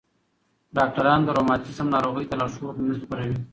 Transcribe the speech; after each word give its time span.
ډاکټران 0.77 1.19
د 1.23 1.29
روماتیزم 1.37 1.87
ناروغۍ 1.95 2.25
ته 2.29 2.35
لارښود 2.39 2.75
نه 2.87 2.93
خپروي. 3.01 3.37